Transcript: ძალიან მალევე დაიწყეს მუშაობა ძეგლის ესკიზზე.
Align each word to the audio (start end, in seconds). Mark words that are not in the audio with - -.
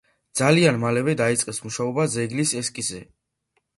ძალიან 0.39 0.79
მალევე 0.83 1.15
დაიწყეს 1.21 1.59
მუშაობა 1.67 2.07
ძეგლის 2.15 2.55
ესკიზზე. 2.63 3.03